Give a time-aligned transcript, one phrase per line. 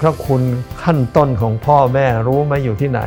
[0.00, 0.42] พระคุณ
[0.82, 3.00] ขั้นต้นของพ่อแม่รู้ไหมอยู่ที่ไหน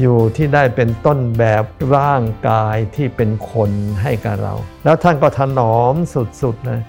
[0.00, 1.64] อยู่ที่ได้เป็นต้นแบบ
[1.96, 3.70] ร่างกายที่เป็นคน
[4.02, 4.54] ให้กับเรา
[4.84, 5.94] แล้วท่านก็ถนอม
[6.42, 6.80] สุดๆเลย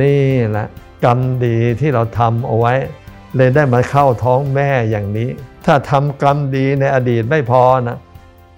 [0.00, 0.66] นี่แหละ
[1.04, 2.74] กรรมดีที่เราทำเอาไว้
[3.36, 5.30] เลยได้มาเข้าท้องแม่อย่างนี้
[5.66, 7.98] ถ้าทำกรรมดีในอดีตไม่พอนะ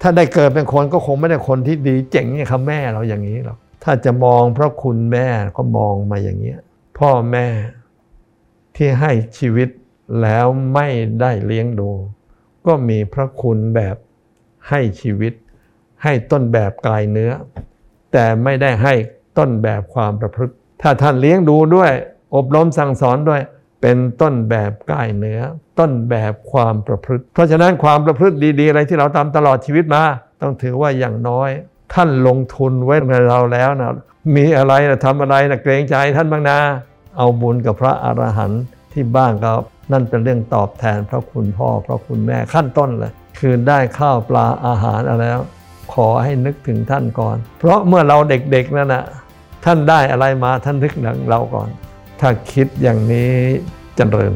[0.01, 6.53] ถ้าได้เกิดเป็นคนก็คงไม่ได้คนที่ดีเจ๋งอย่างคำแม่เราอย่างนี้หรอกถ้าจะมองพระคุณแม่ก็มองมาอย่างนี้
[6.99, 7.47] พ่อแม่
[8.75, 9.69] ที่ให้ชีวิต
[10.21, 10.87] แล้วไม่
[11.21, 11.89] ได้เลี้ยงดู
[12.65, 13.95] ก็มีพระคุณแบบ
[14.69, 15.33] ให้ชีวิต
[16.03, 17.31] ให้ต้นแบบกายเนื้อ
[18.13, 18.93] แต่ไม่ได้ให้
[19.37, 21.91] ต้นแบบความประพฤติ ถ้าท่านเลี้ยงดูด้วย
[22.35, 23.41] อบรมสั่งสอนด้วย
[23.81, 25.39] เป็นต้นแบบกายเนื้อ
[25.79, 30.03] ต้นแบบความประพฤติ เพราะฉะนั้นความประพฤติดี ๆ อะไรที่เราทำตลอดชีวิตมา
[30.41, 31.49] ต้องถือว่าอย่างน้อย
[31.93, 33.91] ท่านลงทุนไว้ในเราแล้วนะ
[34.35, 36.57] มีอะไรนะทำอะไรนะเกรงใจท่านบ้างนะ
[37.17, 38.61] เอาบุญกับพระอรหันต์
[38.97, 39.53] ที่บ้านก็
[39.91, 45.43] นั่นเป็นเรื่องตอบแทนพระคุณพ่อพระคุณแม่ขั้นต้นเลย คือได้ข้าวปลาอาหารอะไรแล้ว
[45.93, 49.03] ขอให้นึกถึงท่านก่อน เพราะเมื่อเราเด็กๆนั่นนะ
[49.65, 51.69] ท่านได้อะไรมาท่านนึกถึงเราก่อน
[52.19, 53.63] ถ้าคิดอย่างนี้จ
[53.95, 54.33] เจริญ